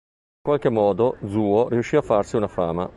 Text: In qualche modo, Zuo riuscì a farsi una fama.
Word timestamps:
In 0.37 0.41
qualche 0.49 0.69
modo, 0.71 1.17
Zuo 1.27 1.67
riuscì 1.69 1.95
a 1.95 2.01
farsi 2.01 2.35
una 2.35 2.47
fama. 2.47 2.89